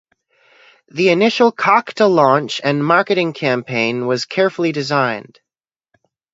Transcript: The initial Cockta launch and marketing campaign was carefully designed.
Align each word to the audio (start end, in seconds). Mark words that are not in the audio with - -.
The 0.87 1.09
initial 1.09 1.51
Cockta 1.51 2.09
launch 2.11 2.59
and 2.63 2.83
marketing 2.83 3.33
campaign 3.33 4.07
was 4.07 4.25
carefully 4.25 4.71
designed. 4.71 5.39